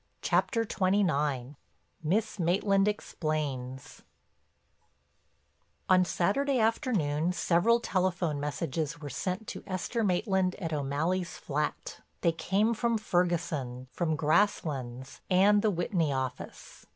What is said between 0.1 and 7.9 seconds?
CHAPTER XXIX—MISS MAITLAND EXPLAINS On Saturday afternoon several